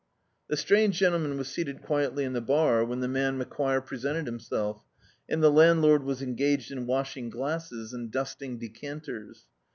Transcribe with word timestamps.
The 0.47 0.57
strange 0.57 0.97
gentleman 0.97 1.37
was 1.37 1.47
seated 1.47 1.83
quietly 1.83 2.23
in 2.25 2.33
the 2.33 2.41
bar 2.41 2.83
when 2.83 3.01
the 3.01 3.07
man 3.07 3.37
Macquire 3.37 3.81
presented 3.85 4.25
himself, 4.25 4.81
and 5.29 5.43
the 5.43 5.51
landlord 5.51 6.01
was 6.01 6.23
engaged 6.23 6.71
in 6.71 6.87
washing 6.87 7.29
glasses 7.29 7.93
and 7.93 8.09
dusting 8.09 8.57
decanters. 8.57 9.45